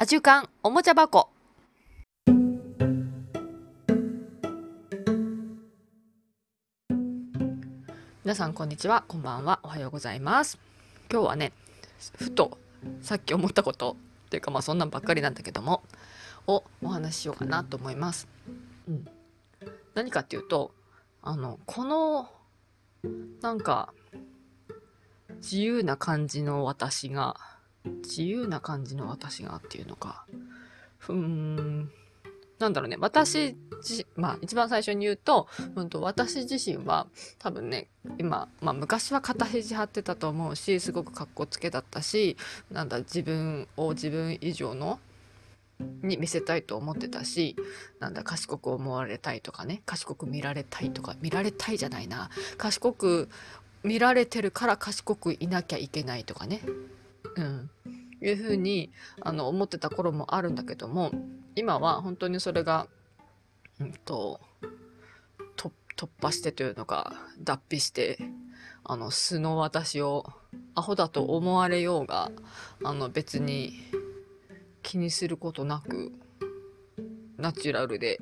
[0.00, 1.28] アジュカンおもちゃ箱。
[8.24, 9.02] 皆さんこんにちは。
[9.08, 9.58] こんばんは。
[9.64, 10.56] おはようございます。
[11.10, 11.52] 今日はね
[12.16, 12.58] ふと
[13.02, 15.82] さっき思ったことっていうかまあそんなんばっかりなんだけども
[16.46, 18.28] をお話ししようかなと思います、
[18.88, 19.04] うん、
[19.94, 20.70] 何かっていうと
[21.22, 22.30] あのこの
[23.40, 23.92] なんか
[25.38, 27.34] 自由な感じの私が
[27.84, 30.26] 自由な感じの私がっていうのか。
[30.98, 31.90] ふーん。
[32.58, 32.96] なんだろうね。
[32.98, 35.46] 私自まあ一番最初に言うと,、
[35.76, 37.06] うんと、私自身は
[37.38, 42.36] 多分ね今、まあ、昔は肩肘張ってたと思うしすごくかっこつけだったし
[42.70, 44.98] なんだ自分を自分以上の
[46.02, 47.54] に見せたいと思ってたし
[48.00, 52.30] なんだ賢く思われたいとかね賢く見られたいとか見られたいじゃないな。
[52.56, 53.28] 賢く
[53.84, 56.60] 見られてるから賢くいなきゃいけないとかね、
[57.36, 57.70] うん、
[58.20, 61.12] いうふうにあの思ってた頃もあるんだけども
[61.54, 62.88] 今は本当にそれが、
[63.80, 64.40] うんと、
[65.56, 68.18] と突破してというのか脱皮して
[68.84, 70.24] あの素の私を
[70.74, 72.30] アホだと思われようが
[72.84, 73.74] あの別に
[74.82, 76.12] 気にすることなく
[77.36, 78.20] ナチュラルで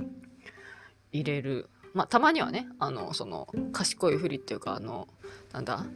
[1.12, 1.68] 入れる。
[1.94, 5.08] まあたまにはねあのその賢いふりっていうかあの
[5.52, 5.86] なんだ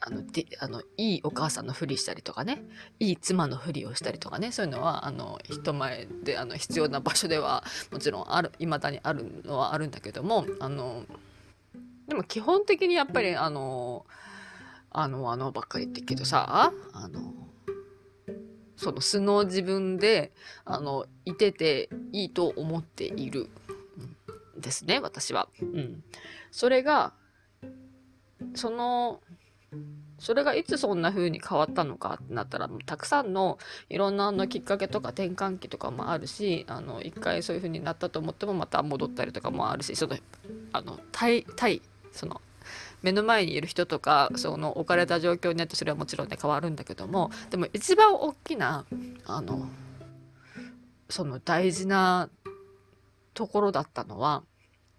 [0.00, 2.62] あのであのいいお母さんのふりしたりとかね
[2.98, 11.04] いい妻のふりをしたりとかねそういうのはあの人前であの必要な場所ではもちろんある未だにあるのはあるんだけどもあの
[12.08, 14.06] でも基本的にやっぱりあの
[14.90, 17.34] あのあのばっかり言ってるけどさあの
[18.76, 20.32] その素の自分で
[20.64, 23.50] あのいてていいと思っている
[24.56, 25.48] んですね私は。
[25.60, 26.02] うん、
[26.50, 27.12] それが
[28.54, 29.20] その
[30.18, 40.16] それがいつそんな風に変わったのかってなったらたくさんのいろんなのきっかけとか転換期とかもあるしあの一回そういう風になったと思ってもまた戻ったりとかもあるしその
[40.72, 41.80] あの対対
[42.12, 42.42] その
[43.02, 48.84] 目の前にいる人とかその置かれた状況によってそれはもちろんね変わるんだけどもでも一番大きな
[49.24, 49.68] あの
[51.08, 52.28] その大事な
[53.32, 54.42] ところだったのは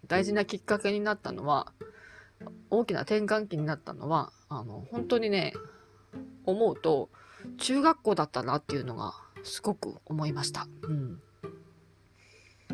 [0.08, 1.72] 大事なきっかけになったのは
[2.70, 5.52] 大きな転換期になったのはあの本当にね
[6.44, 7.08] 思うと
[7.58, 10.66] 中学校だったなっていうのがすごく思いました。
[10.82, 11.20] うん、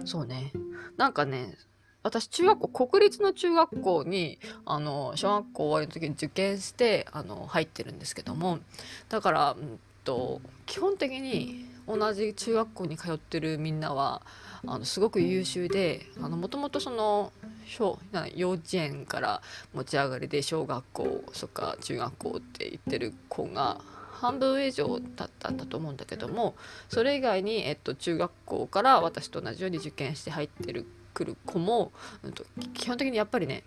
[0.05, 0.53] そうね
[0.97, 1.57] なんかね
[2.03, 8.61] 私中学校国立の中学校にあの小学校終わりの時に受験してあの入ってるんですけども
[9.09, 9.79] だから、うん
[10.09, 14.23] と、基本的に同じ中学校に通ってるみんなは
[14.67, 17.31] あのすごく優秀でもともとその
[17.69, 17.99] 小
[18.35, 19.43] 幼稚園から
[19.75, 23.81] 持ち上がりで小学校とか中学校って言ってる子が
[24.13, 26.57] 半分以上だったんだと思うんだけども
[26.89, 31.93] それ以外に、えっと、中学校から私と同じように受験して入ってるくる子も、
[32.23, 33.65] うんと、基本的にやっぱりね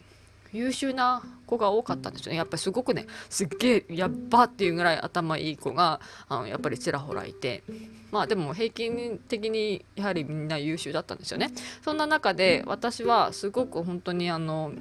[0.53, 7.63] 優秀な子が多かったんですよねやっぱりすごくねすっげえやっばっていうぐらい頭いい子があのやっぱりちらほらいて
[8.12, 11.51] まあでも平均的にやはりみんな優秀だったんですよね。
[11.81, 14.73] そんな中で私はすごく本当にあの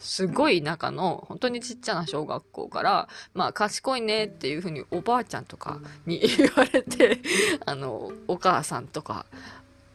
[0.00, 7.20] すごい中の本当にちっちゃな小学校からまあ賢いねっていうふうにおばあちゃんとかに言われて
[7.66, 9.26] あのお母さんとか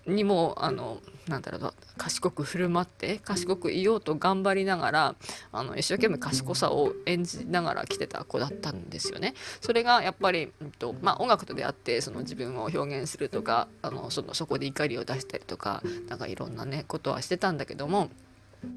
[0.07, 5.15] にもあのなんだろう賢く振る舞って賢くいようと頑張りながら
[5.51, 9.33] あの一生懸命賢さを演じながら来てた子だったんですよね。
[9.61, 18.09] それがやっぱり、うんとまあ、音楽と出会ってその自分を表現するとかあのそのそこで怒りを出したりとかなんかいろんなねことはしてたんだけども、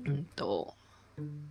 [0.06, 0.74] うんと、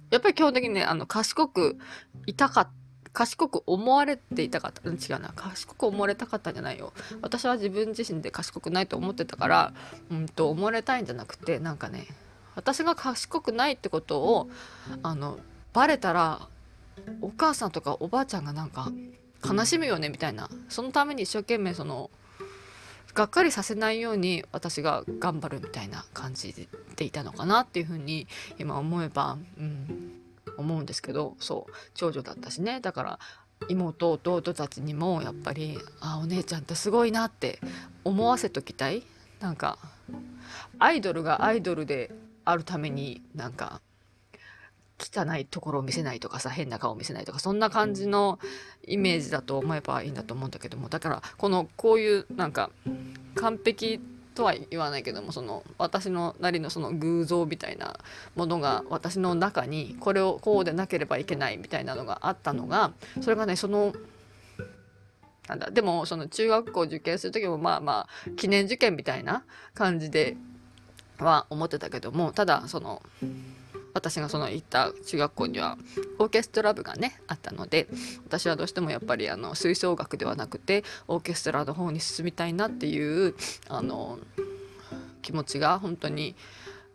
[0.10, 1.78] やっぱり基本的にねあの賢く
[2.26, 2.72] いたかった
[3.18, 4.88] 賢く思われていたかった。
[4.88, 5.34] 違うな。
[5.36, 6.94] 賢く思われたかったんじゃないよ。
[7.24, 9.74] 私は自分自身で賢くないと思ってたから、
[10.12, 12.06] うんと思われたいんじゃなくて、なんかね、
[12.54, 14.52] 私が賢くないってことを、
[15.02, 15.40] あの、
[15.74, 16.48] バレたら、
[17.22, 18.92] お母さんとかおばあちゃんがなんか
[19.44, 20.48] 悲しむよねみたいな。
[20.70, 22.12] そのために一生懸命その、
[23.16, 28.28] がっかりさせないように私が頑張るみたいな感じでいたのかなっていうふうに
[28.60, 30.27] 今思えば、うん、
[30.58, 32.80] 思うんですけどそう長女だったしね。
[32.80, 33.20] だから
[33.70, 37.60] 妹弟たちにもやっぱりあお姉ちゃんってすごいなって
[38.04, 39.04] 思わせときたい。
[39.40, 39.78] なんか
[40.80, 42.12] アイドルがアイドルで
[42.46, 43.82] あるためになんか
[45.00, 48.40] 汚いところを見せないとかさ変な顔を見せないとかそんな感じの
[48.88, 50.90] イメージだと思えばいいんだと思うんだけども。
[50.90, 52.72] だからこのこういうなんか
[53.36, 54.00] 完璧
[54.38, 57.98] とは言わないけどもその私のなりのその偶像みたいな
[58.36, 62.92] ものが私の中にこれをこうでなければいけないみたいなのがあったのが
[63.22, 63.94] それがねその
[65.48, 69.44] なんだでもその中学校受験する時もまあまあ記念受験みたいな
[69.74, 70.38] 感じで
[71.18, 73.02] は思ってたけどもただその
[73.98, 75.76] 私がその行った中学校には
[76.20, 77.88] オーケストラ部がねあったので
[78.28, 83.34] 私はどうしてもやっぱりあの吹奏楽ではなくてオーケストラの方に進みたいなっていう
[83.70, 84.20] あの
[85.24, 86.36] 気持ちが本当に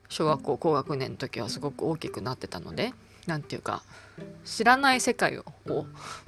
[0.09, 2.95] 小学校高学年の時はすごく大きくなってたので
[3.27, 3.83] 何て言うか
[4.45, 5.45] 知らない世界を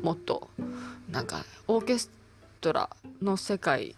[0.02, 0.50] もっと
[1.08, 2.10] なんかオーケス
[2.60, 2.90] トラ
[3.22, 3.94] の世界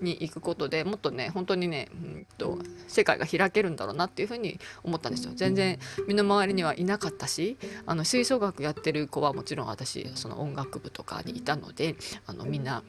[0.00, 5.32] に行くことでもっとね本当にね、うんと、世界が開けるんだろうなっていうふうに思ったんですよ。
[5.34, 7.56] 全然身の回りにはいなかったし
[7.86, 11.96] あの吹奏楽やってる子はもちろん私その音楽部とかにいたので
[12.26, 12.82] あのみんな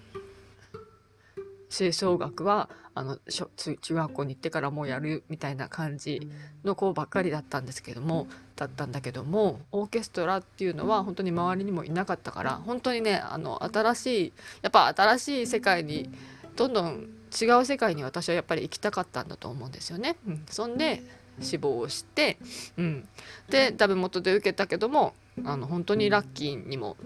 [1.69, 3.17] 吹奏楽はあの
[3.55, 6.29] 中学校に行ってからもうやるみたいな感じ
[6.65, 8.27] の子ばっかりだったんですけども
[8.57, 16.09] だったんだけどもオーケストラっていうのは本当に周りにもいなかったから本当にねあの新しいやっぱ新しい世界に
[16.55, 17.09] どんどん
[17.39, 20.17] 違う世界に私はやっぱり行きたかったんだと思うんですよね。
[20.27, 21.01] うん、そんで
[21.39, 22.37] 死亡をして、
[22.77, 23.07] うん、
[23.49, 25.13] でダメ元で受けたけども
[25.45, 26.97] あの本当にラッキーにも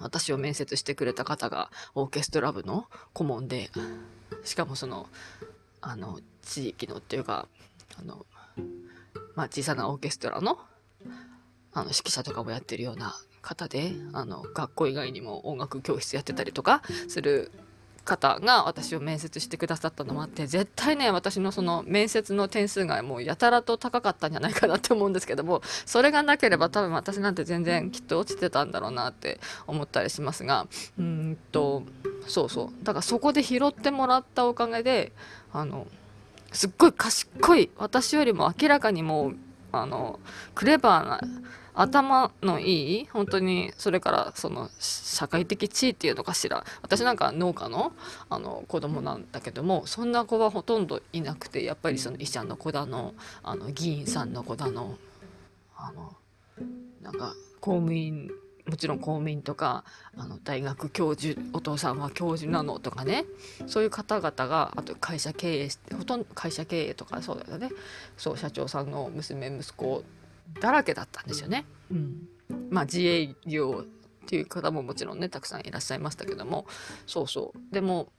[0.00, 3.70] 私を面接してくれた方がオーケストラ部の顧問で
[4.44, 5.08] しかもその
[5.80, 7.48] あの地域のっていうか
[7.98, 8.26] あの、
[9.34, 10.58] まあ、小さなオーケストラの
[11.72, 17.52] あの指揮者とかもやってるような方であの学校以外にも音楽教室やってたりとかする
[18.08, 30.66] 方が私を面接してくださったのもあって絶対ね私のその面接の点数がもうやたらと高かったんじゃないかなって思うんですけどもそれがなければ多分私なんて全然きっと落ちてたんだろうなって思ったりしますが
[30.98, 31.82] うんと
[32.26, 32.84] そうそう。
[32.84, 35.12] だからそこで拾ってもらったおかげで
[35.52, 35.86] あの
[36.52, 39.36] すっごい賢い私よりも明らかにもう
[39.70, 40.18] あの
[40.54, 41.20] クレバーな
[41.80, 47.92] 頭のいい本当にそれからその社会的地位っていうのかしら私なんか農家の
[48.28, 53.14] あの子供なんだけどもそんな子はほとんどいなくてやっぱりその医者の子だの
[53.44, 54.98] あの議員さんの子だの
[55.76, 56.16] あの
[57.00, 58.28] なんか公務員
[58.68, 59.84] もちろん公務員とか
[60.16, 63.24] あの大学教授お父さんは教授なのとかね
[63.66, 67.70] そういう方々があと会社経営してほとんど会社経営とかそうだよね。
[68.16, 70.02] そう社長さんの娘息子
[70.60, 71.64] だらけだったんですよね。
[71.90, 72.28] うん、
[72.70, 76.66] まあ自営業っていう方ももちろんねたくさんいらっしゃいましたけども。
[77.06, 77.74] そうそう。
[77.74, 78.12] でも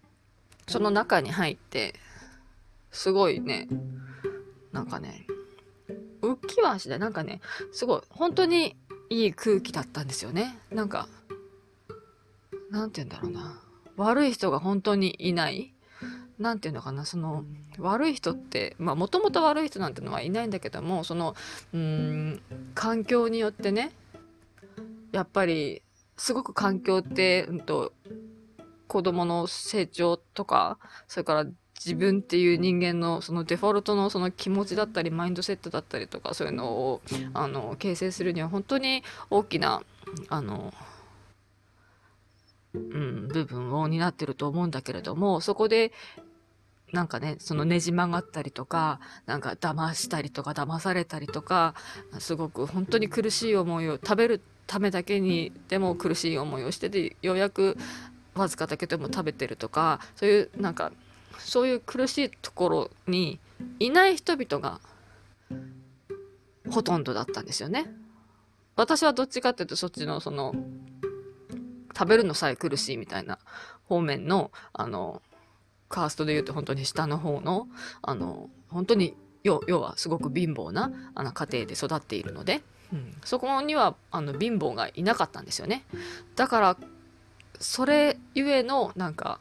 [0.67, 1.95] その中に入って
[2.91, 3.67] すごいね
[4.71, 5.25] なんかね
[6.21, 7.41] 浮きはしないなんかね
[7.71, 8.75] すごい本当に
[9.09, 10.57] いい空気だったんですよね。
[10.71, 11.07] なんか
[12.69, 13.61] なんて言うんだろうな。
[13.97, 15.73] 悪い人が本当にいない
[16.39, 17.43] 何て言うのかなその
[17.77, 21.35] 悪い人ってまあもともと悪い人なんてのはいないんだけどもその
[21.73, 22.41] うん
[22.73, 23.91] 環境によってね
[25.11, 25.81] やっぱり
[26.17, 27.93] すごく環境って、うんと、
[28.87, 30.77] 子供の成長とか
[31.07, 31.45] それから
[31.83, 37.01] 自分っていう人間のそのデフォルトのその気持ちだったりマインドセットだったりとかそういうのを
[37.33, 39.81] あの形成するには本当に大きな
[40.27, 40.73] あの
[42.73, 45.91] うん、部分を担ってると思うんだけれどもそこで
[46.91, 51.75] なんかねそのねじ曲がったりとかなんか騙したりとか騙されたりとか
[52.19, 57.77] すごく本当に苦しい思いを食べるためだけにでも苦しい思いをしててようやく
[58.35, 60.91] わずかだけでも食べてるとかそういうなんか
[61.37, 63.39] そういう苦しいところに
[63.79, 64.79] いない人々が
[66.69, 67.91] ほとんどだったんですよね。
[68.75, 70.53] 私はどっちかっていうとそっちのその
[71.97, 73.39] 食べるのさえ苦しいみたいな
[73.85, 75.21] 方面のあの
[75.89, 77.67] カーストで言うと本当に下の方の、
[78.01, 82.61] あの、本当に要要はすごく貧乏なあの家庭で育っているので、
[82.93, 85.85] うん、そこにはあの貧乏がいなかったんですよね。
[86.35, 86.77] だから
[87.59, 89.39] それゆえのなんか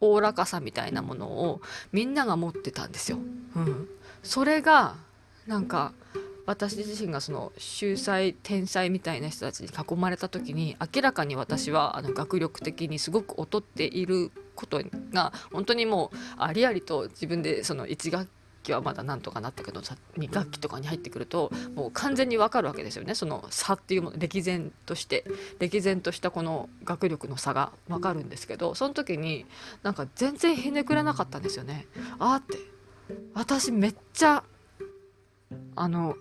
[0.00, 1.60] おおらかさみたいなものを
[1.92, 3.18] みんなが持ってたんですよ。
[3.56, 3.88] うん、
[4.22, 4.96] それが
[5.46, 5.92] なんか
[6.44, 14.32] 私自身がその秀才天才みたいな人たちに囲まれた時に明らかに私はあの学力的にすごく劣っている
[14.62, 18.28] ことが本当にもうありありと自分でその1学
[18.62, 25.24] 期はまだなんとかなったけど2学期とかに入ってくるともう完全にわかるわけですよねその差っていうもの歴然として
[25.58, 29.46] 歴然としたこの学力の差がわかるんですけどその時に
[29.82, 31.86] なんか全然ひねくれなかったんですよね。
[32.18, 32.58] あーって
[33.34, 34.44] 私めっちゃ
[35.74, 36.14] あの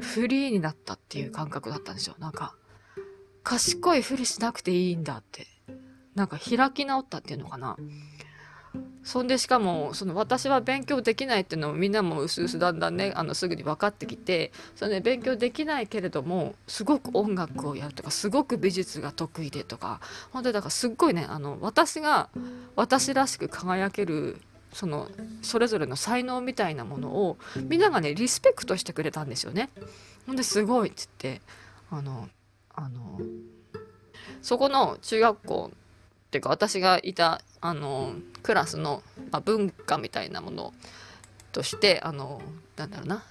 [0.00, 2.16] フリーになったっていう感覚だったんですよ。
[2.18, 2.54] なんか、
[3.42, 5.46] 賢いふりしなくていいんだって。
[6.16, 7.76] なんか開き直ったっていうのかな。
[9.04, 20.00] そんでしかもその私は勉強できないっていうのもみんなもうすうすだんだんねあのすぐに分かってきてそれ、ね、勉強できないけれどもすごく音楽をやるとかすごく美術が得意でとか
[20.32, 22.28] 本当にだからすっごいねあの私が
[22.74, 24.40] 私らしく輝ける
[24.72, 25.08] その
[25.40, 29.70] それぞれの才能みたいなものをみんながねリスペクトしてくれたんですよね。
[30.26, 31.40] ほんですごいっつって
[31.90, 32.28] あの
[32.74, 33.20] あの
[34.42, 35.70] そこの中学校
[36.36, 38.12] ていうか私がいたあの
[38.42, 40.74] クラスの、まあ、文化みたいなもの
[41.52, 42.42] としてあの
[42.76, 43.24] なんだろうな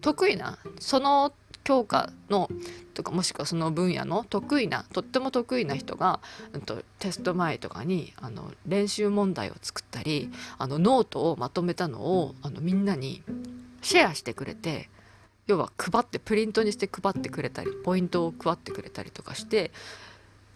[0.00, 1.32] 得意なその
[1.64, 2.48] 教科の
[2.92, 6.20] とかもしくはその分野の得意なとっても得意な人が、
[6.52, 13.22] うんと、テスト前とかにあの練習問題を作ったりあのノートをまとめたのをあのみんなに
[13.82, 14.90] シェアしてくれて
[15.46, 19.72] 要は配ってプリントにして配ってくれたりポイントを配ってくれたりとかして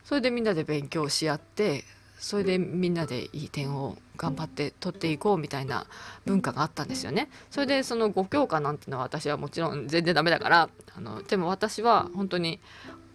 [0.08, 1.84] それでみんなで勉強し合って
[2.18, 5.84] それでみんなでいい点を頑張って取っていこうみたいな
[6.24, 7.28] 文化があったんですよね。
[7.50, 12.58] それでその5教科なんてのは私はもちろん全然ダメだからあのでも私は本当に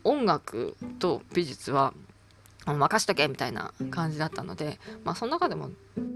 [0.04, 1.96] 音楽と美術は
[2.65, 5.70] 任しとけみたいな感じだったので、まあ、その中でも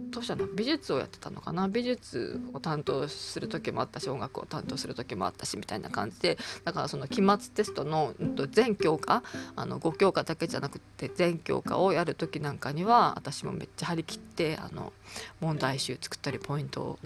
[0.10, 0.48] どうしたの？
[0.48, 1.68] 美術をやってたのかな？
[1.68, 8.14] 美術を担当する時もあったし音楽を担当する時もあったしみたいな感じでだからその期末テストの
[8.52, 9.24] 全教科
[9.56, 14.94] あの5教科だけじゃなくて全教科をやる時なんかには私もめっちゃ張り切ってあの
[15.42, 17.00] 問題集作ったりポイントを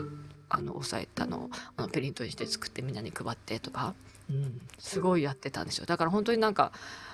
[0.50, 3.94] あの押さえたのをあのプリントにして作ってみんなに配ってとか、
[4.30, 5.86] うん、すごいやってたんですよ。
[5.86, 6.72] だから本当になんか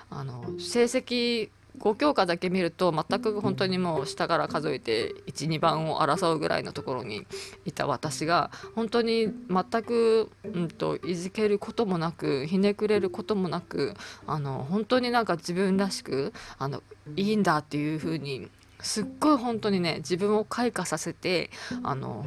[0.10, 7.25] あの成績5教科だけ見ると全く本当にもう下から数えて12番を争うぐらいのところに
[7.65, 13.93] いた私が本当に全く、うんと、いじけることもなくひねくれることもなく
[14.25, 16.81] あの本当になんか自分らしくあの
[17.15, 18.50] いいんだっていう風に
[18.81, 21.50] すっごい本当にね自分を開花させて
[21.84, 22.25] あの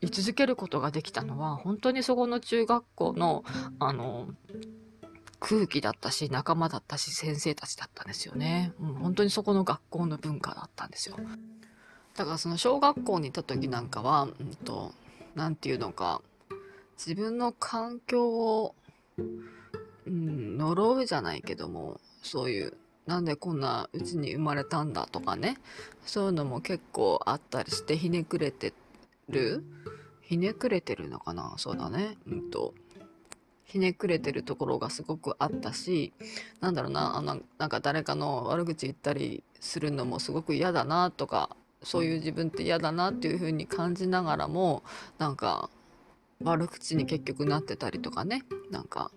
[0.00, 3.44] 居続けることができたのは本当にそこの中学校の
[3.78, 4.28] あの
[5.40, 8.72] 空気だったし、仲間だったし、先生たちだったんですよね。
[8.80, 11.16] うん、本当にそこの学校の文化だったんですよ。
[12.16, 14.92] だからその小学校にいた時なんかは、うんと、
[15.34, 16.22] なんていうのか、
[16.96, 18.74] 自分の環境を、
[20.06, 22.76] うん、呪うじゃないけども、そういう、
[23.06, 25.58] なんでこんなうちに生まれたんだとかね、
[26.04, 28.74] そういうのも結構あったりして、ひねくれて
[29.28, 29.64] る
[30.20, 31.54] ひねくれてるのかな？
[31.56, 32.18] そうだね。
[32.26, 32.74] うんと、
[33.68, 36.12] ひねくれてるところがすごくあったし
[36.60, 44.82] なんだろうなあのなんか誰かの悪口言ったりするのもすごく嫌だなとかそういう自分って嫌だなっていう風に感じながらも
[45.18, 45.68] なんか
[46.42, 49.10] 悪口に結局なってたりとかねなんか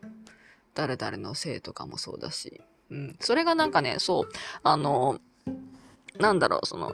[0.74, 4.30] 誰々のせいとかもそうだし、うん、それがなんかねそう
[4.64, 5.20] あの
[6.20, 6.94] なんだろうその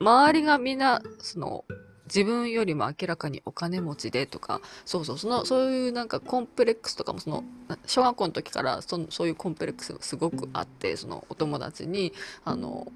[0.00, 1.64] 周りがみんなその
[2.12, 7.44] 自分よりも明らかにお金持ちでとかそうそうそのそういうなんかコンプレックスとかもその
[7.86, 12.12] 小学校の時からそそういうコンプレックスがすごくあってそのお友達に
[12.44, 12.90] あの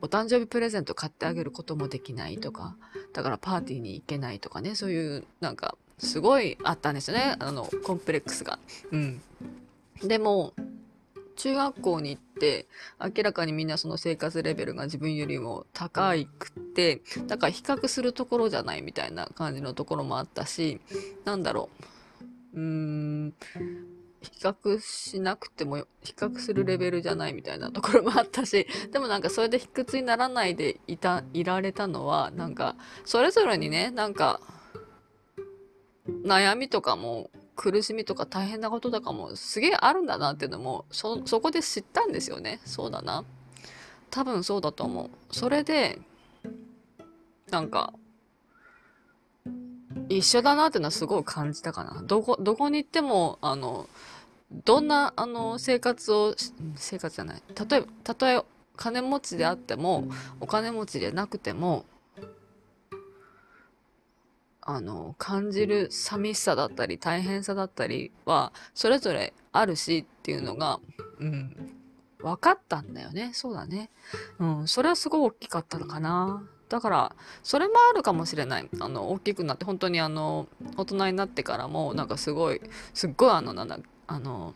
[0.00, 2.74] お誕生日プレゼント買ってあげることもできないとか
[3.12, 7.36] だからパーティーに行けないとかねそういうなんかすごいあったんですよね。
[7.38, 8.58] あのコンプレックスが。
[8.90, 9.22] うん、
[10.02, 10.52] でも
[11.42, 12.68] 中学校に行って
[13.00, 20.80] 明らかにみんなその生活レベルが自分よりも高いくってだから比較するところじゃないみたいな感じのところもあったし
[21.24, 21.68] なんだろ
[22.54, 22.60] う。
[22.60, 23.34] うーん。
[24.20, 34.38] 比較しなくても比較するレベルじゃないみたいなところもあったしでもなんかそれで卑屈にならないでいたいられたのはなんかそれぞれにねなんか
[36.24, 42.60] 悩みとかも苦しみとか大変なこととかもすげえあるんだなっていうのもそそこで知ったんですよね。
[42.64, 43.24] そうだな。
[44.10, 45.10] 多分そうだと思う。
[45.34, 45.98] それで
[47.50, 47.92] なんか
[50.08, 52.02] 一緒だなっていうのはすごい感じたかな。
[52.02, 53.88] どこどこに行ってもあの
[54.64, 56.34] どんなあの生活を
[56.76, 57.42] 生活じゃない。
[57.68, 58.42] 例えばたとえ
[58.76, 60.08] 金持ちであっても
[60.40, 61.84] お金持ちでなくても
[64.64, 70.78] あの感じる寂しさだったり大変さだったりはそれぞれあるしっていうのが、
[71.18, 71.74] うん、
[72.20, 73.30] 分かったんだよね。
[73.34, 73.90] そうだね、
[74.38, 76.42] うん、それはすごい大きかったのかな。
[76.68, 78.68] だからそれもあるかもしれない。
[78.80, 82.62] あの大きくなって本当にあの大人になってからもなんかすごい
[82.94, 84.54] すっごいあのなんだあの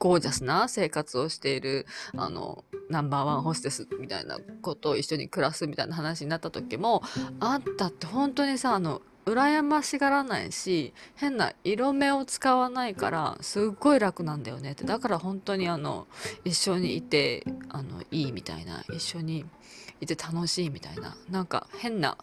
[0.00, 7.02] ゴージャスな生活をしているあのナンバーワンホステスみたいなことを一緒に暮らすみたいな話になった時も
[7.38, 14.84] あんたって本当にさあの羨ましがらないし変な色目を使わないからすっごい楽なんだよねって。
[14.84, 16.06] だから本当にあの
[16.44, 19.44] 一緒にいてあのいいみたいな一緒に
[20.00, 21.14] いて楽しいみたいな。
[21.28, 22.16] なんか変な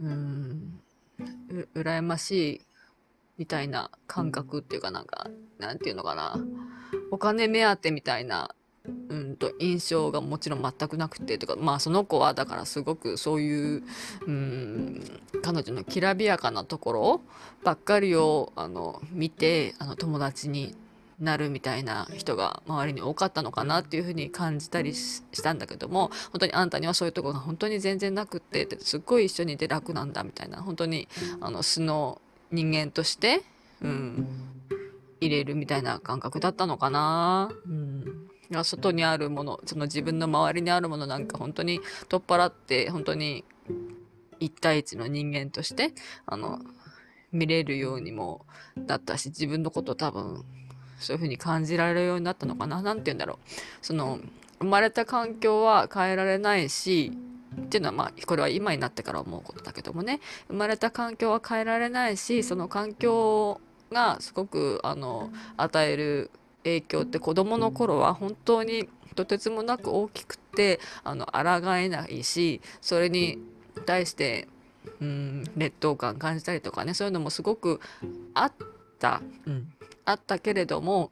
[0.00, 0.80] うん
[1.48, 2.60] う羨ましい
[3.38, 5.28] みたいな感覚っていうかなんか
[5.58, 6.38] なんていうのかな。
[7.10, 8.54] お金目当てみたいな
[9.08, 13.82] うんと印象がもちろん全くなくてとかまあその子はだからすごくそういう
[14.26, 17.20] うん彼女のきらびやかなところ
[17.64, 20.74] ばっかりをあの見てあの友達に
[21.20, 31.08] なるみたいな人が周りに多かったのかなっていうふうに感じたりしたんだけども本当にあんたにはそういうとこが本当に全然なくってすっごい一緒にいて楽なんだみたいな本当に
[31.40, 32.20] あの素の
[32.52, 33.42] 人間として、
[33.80, 34.26] うん、
[35.20, 37.50] 入れるみたいな感覚だったのかな。
[37.66, 38.28] うん
[38.62, 43.44] 外にあるものその自分の周りにあるものなんか本当に取っ払って本当に
[44.38, 45.92] 一対一の人間として
[46.26, 46.60] あの
[47.32, 48.46] 見れるようにも
[48.78, 50.44] だったし自分のこと多分
[50.98, 52.80] そういう風に感じられるようになったのかな。
[52.82, 53.48] 何て言うんだろう。
[53.82, 54.20] その
[54.60, 57.12] 生まれた環境は変えられないし
[57.60, 60.20] っていうのはまあこれは今になってから思うことだけどもね。
[60.48, 63.60] 生まれた環境は変えられないしその環境
[63.92, 66.30] がすごくあの与える
[66.64, 73.38] 影響って子どもの頃は本当にとてつもなく大きくてあの抗えないしそれに
[73.86, 74.48] 対して
[75.00, 77.80] うん劣等感感じたりとかねそういうのもすごく
[78.34, 78.52] あっ
[78.98, 79.72] た、うん、
[80.04, 81.10] あったけれども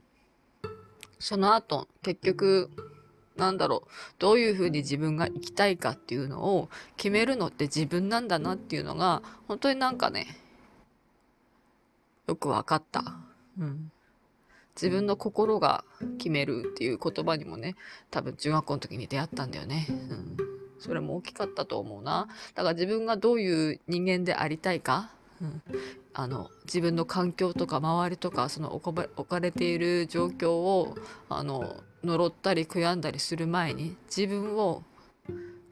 [1.19, 2.69] その後結局
[3.35, 3.89] なんだろう
[4.19, 10.27] どういうふうに自分が生きたいかっていうのを決めるのって自分なんだなっていうのが本当になんかね
[12.27, 13.03] よく分かった。
[13.59, 13.91] うん
[14.75, 15.85] 自分の心が
[16.17, 17.75] 決めるっていう言葉にもね
[18.11, 19.87] 多分中学校の時に出会ったんだよね。
[19.89, 20.37] うん
[20.79, 22.27] それも大きかったと思うな。
[22.53, 25.09] だから自分がどういう人間でありたいか、
[25.41, 25.61] うん、
[26.13, 30.95] あの自分の環境とか周りとかその置かれている状況を
[31.29, 34.83] あの呪ったり悔やんだりする前に自分を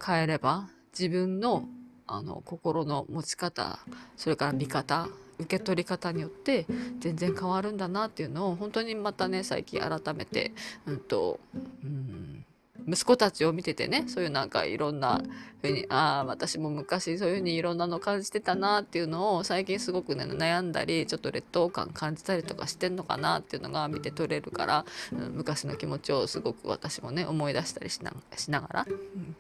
[0.04, 1.66] 変えれば自分の
[2.06, 3.80] あの心の持ち方
[4.18, 5.08] それから見方
[5.40, 6.66] 受け取り方によって
[7.00, 10.54] 全然変わるんだなっていうのを本当にまたね最近改めて、
[10.86, 11.40] うんと
[11.84, 12.46] うん、
[12.88, 15.22] 息子たちを見ててねそういうなんかいろんな
[15.62, 28.86] ふうにああ私も昔そういうふうにいろんなの感じてたなっていうのを最近すごくね悩んだりちょっと劣等感感じたりとかしてんのかなっていうのが見て取れるから、うん、昔の気持ちをすごく私もね思い出したりしなしながら。
[28.88, 29.36] うん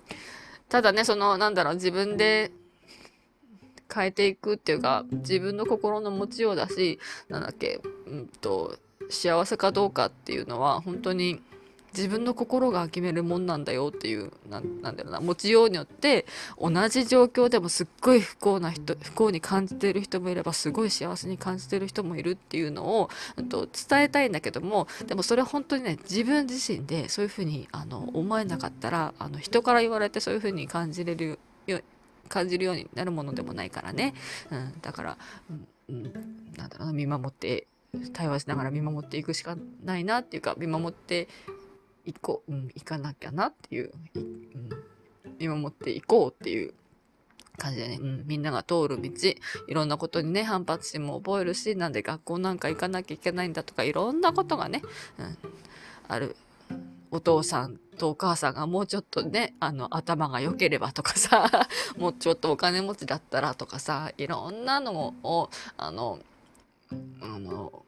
[0.70, 2.52] ただねそのなんだろう自分で
[3.94, 8.78] 変えていくっていうか自分の心の持ちようだしなんだっけ、うんと、
[9.10, 11.42] 幸せかどうかっていうのは本当に
[11.96, 16.26] 自分の心が決めるもんなんだよっていうなんだろうな持ちようによって
[16.60, 31.80] 同じ状況でもすっごい不幸な人不幸に感じてる人もいればすごい幸せに感じてる人もいるっていうのを、んと、伝えたいんだけどもでもそれは本当にね自分自身でそういうふうにあの思えなかったらあの人から言われてそういうふうに感じれるよ
[32.34, 34.16] 感じるようになるものでもないからね、
[34.50, 35.18] うん、だから、
[35.90, 36.04] うん、
[36.58, 37.68] なんだろう見守って
[38.12, 41.28] 対話しながら見守っていくしかないなっていうか見守って
[42.06, 44.40] いこう、うん、いかなきゃなっていう、うん、
[45.38, 46.74] 見守っていこうっていう
[47.58, 49.12] 感じでね、うん、みんなが通る道
[49.68, 54.82] いろんなことにね反発心も覚えるしなんで学校なんか行かなきゃいけないんだとかいろんなことがね、
[55.20, 55.38] うん、
[56.08, 56.36] ある。
[57.14, 66.18] お父さんとお母さんがもうちょっとねあの頭が良ければとかさ もうちょっとお金持ちだったらとかさいろんなのをあの
[67.22, 67.86] あの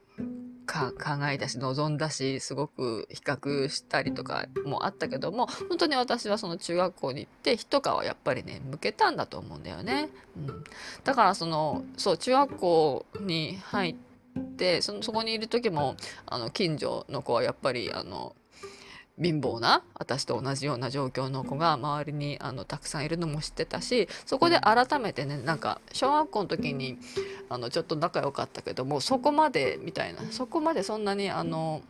[0.67, 0.93] 考
[1.27, 10.09] えたし望んだしすごく比較したりとかもあったけども本当に私はその中学校に行って一皮やっぱりね向けたんだと思うんだよね。
[10.37, 10.63] うん、
[11.03, 13.95] だからそのそう中学校に入っ
[14.57, 15.95] てそのそこにいる時も
[16.27, 18.35] あの近所の子はやっぱりあの
[19.21, 26.97] 貧乏な私と同じような状況の子が周りにあのたくさんいるのも知ってたしそこで改めてねなんか小学校の時に
[27.49, 31.81] あのちょっと仲良かったけどもそこまでみたいなそこまでそんなにあの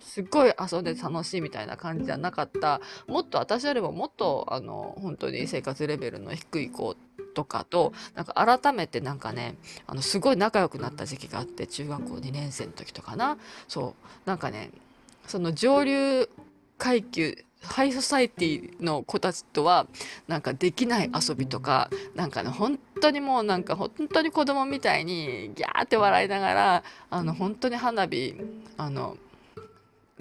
[0.00, 2.80] すっごい遊んで楽しいみたいな感じじゃなかった。
[3.06, 6.96] もっと私よりももっとあの本当に生活レベルの低い子
[7.34, 9.54] とかとなんか改めてなんかね
[9.86, 13.38] あのすごい仲良くなった時期があって中学校2年生の時とかな。
[13.68, 13.94] そ
[14.26, 14.28] う。
[14.28, 14.70] なんかね
[15.26, 16.28] その上流
[16.78, 19.86] 階級ハイソサイティの子たちとは
[20.26, 28.34] なんかできない遊びとかなんかね本当にもうなんか本当に子供みたいにギャーって笑いながらあの本当に花火
[28.76, 29.16] あの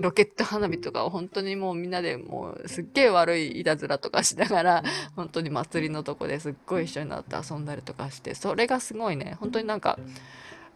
[0.02, 4.84] ロケット花火とかを本当にもうみんなでもうすっげえ悪いいたずらとかしながら、
[5.16, 10.00] 本当に祭りのとこですっごい一緒になって遊んだりとかして、それがすごいね、本当になんか、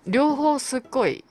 [0.06, 1.24] 両方すっごい、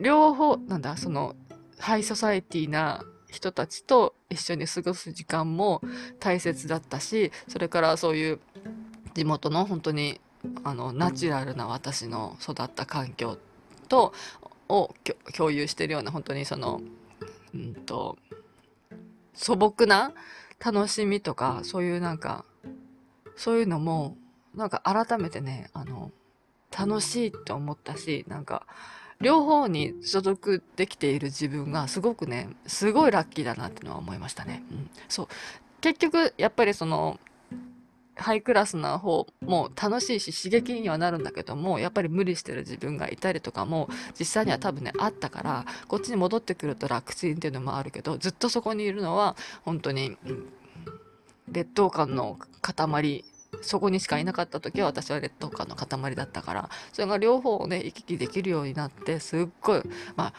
[0.00, 1.34] 両方、なんだ、その、
[1.78, 5.82] ハイソサエティな人たちと一緒に過ごす時間も
[6.20, 8.40] 大切だったし、それからそういう
[9.14, 10.20] 地元の本当に
[10.64, 13.38] あのナチュラルな私の育った環境
[13.88, 14.12] と
[14.68, 14.94] を
[15.36, 16.80] 共有してるような本当にその
[17.54, 18.18] うんと
[19.34, 20.12] 素朴な
[20.64, 22.44] 楽しみとかそういうなんか
[23.36, 24.16] そういうのも
[24.54, 26.10] なんか改めてねあの
[26.76, 28.66] 楽しいって思ったしなんか
[29.20, 34.62] 両方に所属できている自分がすごくねすごいラッキーだなってのは思いましたね。
[34.70, 35.28] うん、そう
[35.80, 37.18] 結局やっぱりその
[38.16, 50.16] ハイクラスな方も楽しいし刺激にはなるんだけどもやっぱり無理してる自分がいたりとかも実際には多分ねあったからこっちに戻ってくると楽ちんっていうのもあるけどずっとそこにいるのは本当に
[51.52, 53.24] 劣等感の塊
[53.62, 59.82] そこにしかいなかった時は私は劣等感の塊だったからそれが両方をね行き来できるようになってすっごい
[60.16, 60.32] まあ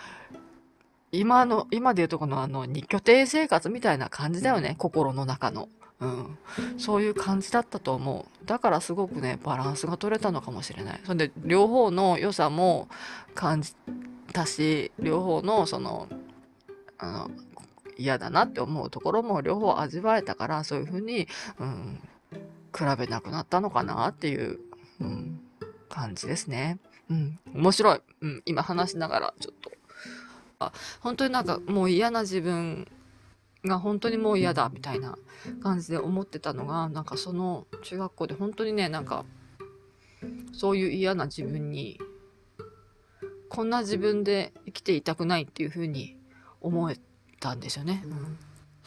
[1.11, 5.69] 今の今でいうとこのあの二拠点生活みたいな感じだよね心の中の。
[5.99, 6.37] うん、
[6.77, 8.45] そういう感じだったと思う。
[8.45, 10.99] だからすごくねバランスが取れたのかもしれない。
[11.05, 12.87] そんで両方の良さも
[13.33, 13.73] 感じ
[14.31, 16.07] たし両方のその
[16.99, 17.31] あの
[17.97, 21.27] 嫌だなって思うところも両方味わえたからそういうふうに、
[21.59, 21.99] うん、
[22.75, 24.59] 比べなくなったのかなっていう、
[24.99, 25.39] うん、
[25.89, 26.79] 感じですね。
[27.09, 28.01] うん、面白い。
[28.21, 29.71] うん、今話しながらちょっと。
[30.59, 32.87] あ、本当になんかもう嫌な自分
[33.65, 35.17] が本当にもう嫌だみたいな
[35.61, 39.25] 感じで思ってたのがなんかその中学校で本当にねなんか
[40.53, 41.99] そういう嫌な自分に
[43.49, 46.17] こんな自分で生きていたくないっていうふうに
[46.61, 46.97] 思え
[47.39, 48.03] たんですよね。
[48.05, 48.37] うん、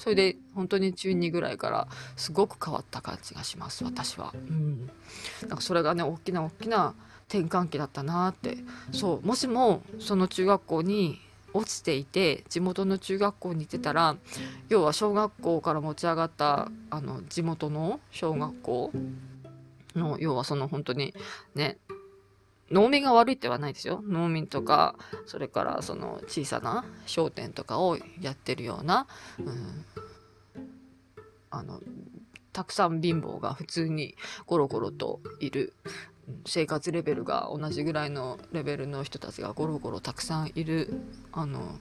[0.01, 1.87] それで本当に中2ぐらいから
[2.17, 4.33] すごく変わった感じがします私は。
[4.35, 4.91] うん、
[5.43, 6.95] なんかそれがね大きな大きな
[7.29, 8.57] 転換期だったなって
[8.93, 11.21] そうもしもその中学校に
[11.53, 14.17] 落ちていて地元の中学校に行ってたら
[14.71, 18.93] 要は小学校から持ち上がったあの地元の小学校
[19.95, 21.13] の要はその本当に
[21.55, 21.77] ね
[22.71, 24.03] 農民が悪いってはないですよ。
[24.07, 29.07] 農民とかそれからその小さな商店とかをやってるような、
[29.39, 29.85] うん、
[31.51, 31.81] あの
[32.53, 35.75] たくさん貧乏が普通にゴロゴロといる
[36.47, 41.03] 生活レベルが同じぐらいのレベルの人たちがゴロゴロたくさんいる
[41.33, 41.79] あの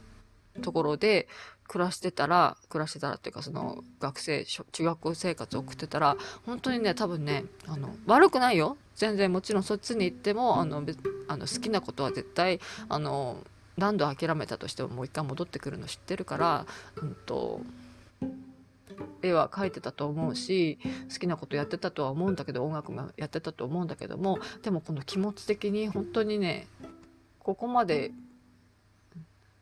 [0.61, 1.27] ところで
[1.67, 10.83] 暮らしてたら暮らしてたらっていうかその学生中学校生活を送ってたら本当にね多分ねあの悪くないよ全然もちろんそっちに行ってもあの
[11.29, 12.59] あの好きなことは絶対
[12.89, 13.37] あの
[13.77, 16.65] 何度諦めたとしてももう一回戻ってくるの知ってるから、
[17.01, 17.61] うんと
[19.21, 20.77] 絵は描いてたと思うし
[21.11, 26.67] 好きなことやってたとは思うんだけど音楽もやってたと思うんだけどもでもこの気持ち的に本当にね
[27.39, 28.11] ここまで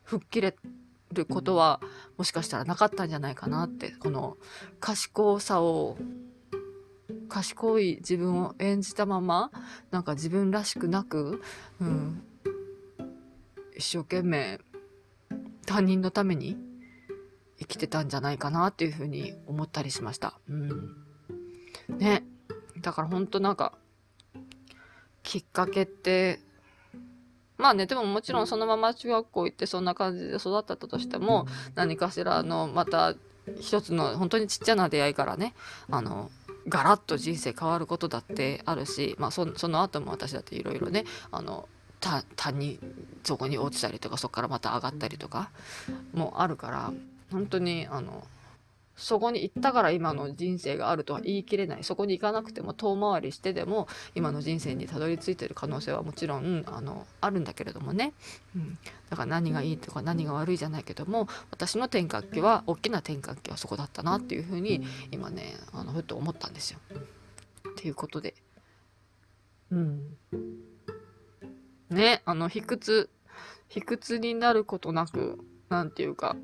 [0.02, 0.56] 吹っ切れ
[1.12, 1.80] ることは
[2.16, 4.36] もしかしたらなかったんじゃないかなってこの
[4.80, 5.96] 賢さを
[7.28, 9.50] 賢い自分を演じたまま
[9.90, 11.42] なんか自分らしくなく、
[11.80, 12.22] うん、
[13.76, 14.60] 一生懸命
[15.66, 16.56] 他人のために
[17.58, 20.38] 生きてたんじゃないかなっていうふうに思ったりしました。
[20.48, 20.96] うん。
[21.98, 22.24] ね。
[22.80, 23.74] だからほんとなんか、
[25.22, 26.40] きっかけって、
[27.56, 33.14] まあね、でももちろんそのまま中学校行ってそんな感じで育ったとしても、何かしらのまた
[33.60, 35.54] 一つの本当にちっちゃな出会いからね、
[35.90, 36.30] あの、
[36.68, 41.68] ガラッと人生変わることだってあるし、まあその後も私だっていろいろね、あの、
[42.36, 42.78] 他に
[43.24, 45.50] そこに落ちたりとかそこからまた上がったりとか
[46.14, 46.92] もあるから
[47.30, 48.24] 本当にあの
[48.98, 51.84] そこに行ったから今の人生があるとは言い切れない。
[51.84, 58.12] そこに行かなくても遠回りしてでも今の人生にたどり着いてる可能性はもちろんあのあるんだけれどもね、
[58.56, 66.80] うん、だから何がいいとか何が悪いじゃないけども私の転換期は大きな転換期はそこだったなっていうふうに今ねあのふっと思ったんですよ。
[67.70, 68.34] っていうことで。
[69.70, 70.16] うん。
[71.90, 73.10] ねあの卑屈
[73.68, 76.36] 卑屈になることなく何て言うか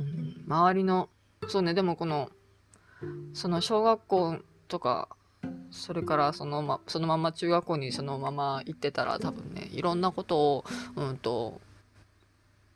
[0.00, 1.08] うん、周りの
[1.48, 2.30] そうねでもこの
[3.32, 5.08] その小学校とか
[5.70, 10.64] それからそのまそのまま中学校にそのまま行ってたら多分ねいろんなことを
[10.96, 11.60] うんと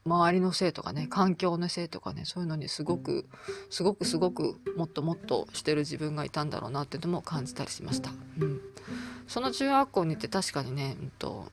[0.05, 3.27] 周りのせいとかね環境のせいとかねそういうのにすごく
[3.71, 8.11] すごくすごくもっともっとしてる自分がいたんだろうなっていうのも感じたりしました。
[8.41, 8.61] うん、
[9.27, 11.53] その中学校に行って確かにね、うんと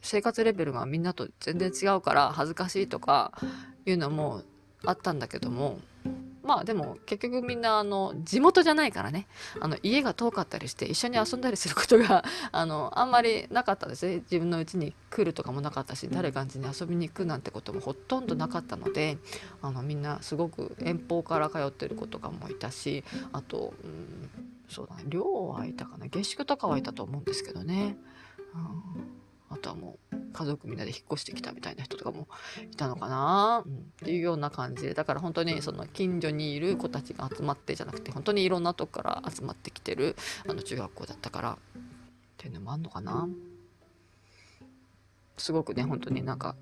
[0.00, 3.32] 生活レベルがみんなと全然違うから恥ずかしいとか
[3.86, 4.42] いうのも
[4.84, 5.78] あったんだけども
[6.42, 9.26] まあでも結局みんなあの地元じゃないからね。
[9.60, 14.16] あの家が遠かったりして一緒に遊んだりすることが あのあんまりなかったですね。
[14.16, 19.18] 自分の家に来るとかもなかったし誰かん家に遊びに行くなんてこともほとんどなかったので
[19.60, 24.30] あのみんなすごく遠方から通ってる子とかもいたしあと、うん、
[24.68, 25.04] そうだね。
[25.06, 26.06] 寮はいたかな。
[26.06, 27.96] 下宿とかはいたと思うんですけどね。
[28.54, 29.21] うん
[29.52, 32.26] あとはもう家族みんなで引っ越してきたみたいな人とかも
[32.70, 40.16] いたのかな、うん、っていうような感じでだから本当にその近所にいる子たちが集まってじゃなくて本当にいろんなとこから集まってきてる
[40.48, 41.56] あの中学校だったからっ
[42.38, 43.28] ていうのもあんのかな。
[45.36, 46.56] すごくね本当になんか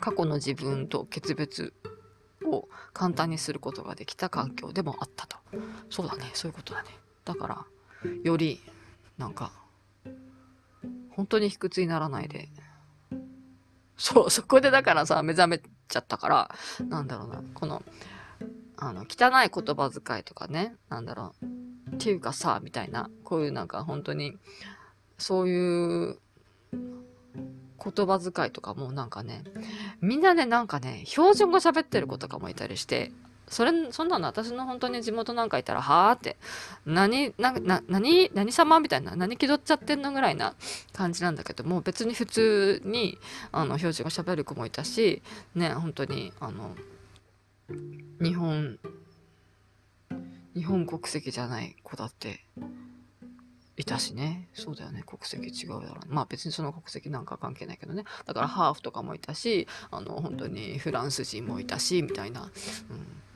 [0.00, 1.72] 過去の自分と決別
[2.44, 5.36] を簡単にすることができた環境でもあったと。
[5.90, 6.88] そうだねそういうことだね。
[7.24, 7.66] だから
[8.22, 8.60] より
[9.18, 9.52] なんか
[11.14, 12.48] 本当に卑屈にならないで。
[13.96, 16.54] そう、そこでだからさ、目覚めちゃったから、
[16.88, 17.82] なんだろうな、この、
[18.76, 24.36] あの、汚い言葉遣いとかね、なんだろう、っていうかさ、みたいな、こういうなんか本当に、
[25.16, 26.18] そういう
[26.72, 29.44] 言葉遣いとかもなんかね、
[30.00, 33.12] みんなね、なんかね、標準語喋ってる子とかもいたりして、
[33.48, 36.36] それ、そんなの私の本当に地元なんかいたら、はあって、
[36.86, 38.80] 何、な、な、何、何様？
[38.80, 40.54] みたいな、何気取っちゃってんのぐらいな
[40.92, 43.18] 感じなんだけども、別に普通に、
[43.52, 45.22] あの、表示が喋る子もいたし、
[45.54, 46.76] ね、本当に、あの、
[48.20, 48.78] 日本、
[50.54, 52.44] 日本国籍じゃない子だって
[53.76, 54.48] いたしね。
[54.54, 55.02] そうだよね。
[55.04, 56.14] 国籍違うだろう。
[56.14, 58.04] まあ別にその国籍なんか関係ないけどね。
[58.24, 62.50] だからハーフとかもいたし、あの、本当にフランス人もいたし、みたいな、うん、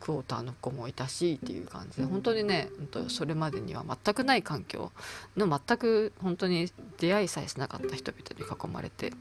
[0.00, 2.70] クォーターの子もいたしっていう感じで、本当にね、
[3.08, 4.92] それまでには全くない環境
[5.36, 9.12] の全く本当に出会いさえしなかった人々に囲まれて、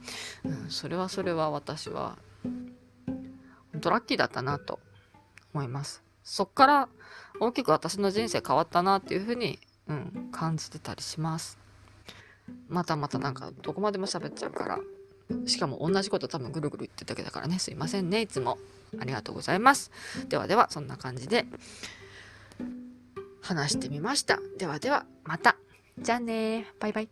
[0.45, 4.79] うん、それはそれは私は、本当ラッキーだったなと
[5.53, 6.03] 思います。
[6.23, 6.89] そっから
[7.39, 9.59] 大きく私の人生変わったなっていうふうに
[9.89, 11.57] うん、感じてたりします。
[12.69, 14.79] またまたなんかどこまでも喋っちゃうから。
[15.45, 17.59] しかも同じこと多分ぐるぐる言ってただけだからね。
[17.59, 18.21] すいませんね。
[18.21, 18.57] いつも。
[18.99, 19.91] ありがとうございます。
[20.29, 21.45] ではでは、そんな感じで
[23.41, 24.39] 話してみました。
[24.57, 25.57] ではでは、また。
[25.99, 27.09] じゃあねバイバイ。